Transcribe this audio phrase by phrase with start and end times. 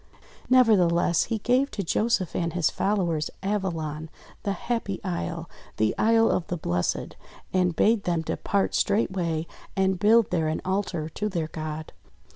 [0.49, 4.09] Never theless he gave to Joseph and his followers, Avalon,
[4.41, 7.15] the happy isle, the Isle of the Blessed,
[7.53, 9.45] and bade them depart straightway,
[9.75, 11.93] and build there an altar to their God.